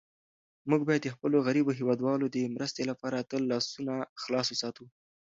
[0.69, 4.85] موږ باید د خپلو غریبو هېوادوالو د مرستې لپاره تل لاسونه خلاص وساتو.